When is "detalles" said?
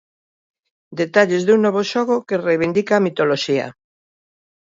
1.01-1.43